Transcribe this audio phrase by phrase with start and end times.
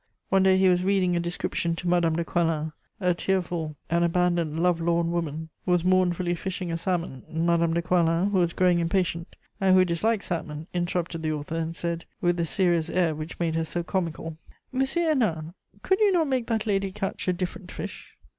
[0.29, 4.59] One day he was reading a description to Madame de Coislin: a tearful and abandoned
[4.59, 7.21] love lorn woman was mournfully fishing a salmon.
[7.31, 11.75] Madame de Coislin, who was growing impatient, and who disliked salmon, interrupted the author and
[11.75, 14.37] said with the serious air which made her so comical:
[14.71, 15.53] "Monsieur Hennin,
[15.83, 18.17] could you not make that lady catch a different fish?"